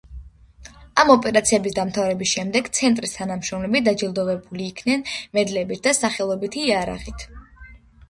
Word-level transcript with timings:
ამ 1.03 1.11
ოპერაციების 1.15 1.75
დამთავრების 1.79 2.31
შემდეგ 2.39 2.71
ცენტრის 2.79 3.15
თანამშრომლები 3.19 3.85
დაჯილდოვებული 3.91 4.69
იქნენ 4.73 5.09
მედლებით 5.41 5.89
და 5.89 5.99
სახელობითი 6.03 6.69
იარაღით. 6.75 7.33